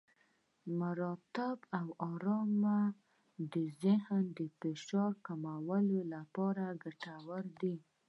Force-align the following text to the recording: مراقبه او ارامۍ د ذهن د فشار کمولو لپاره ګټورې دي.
مراقبه 0.79 1.63
او 1.79 1.87
ارامۍ 2.11 2.83
د 3.53 3.55
ذهن 3.83 4.23
د 4.37 4.39
فشار 4.59 5.11
کمولو 5.25 5.99
لپاره 6.13 6.65
ګټورې 6.83 7.51
دي. 7.61 7.75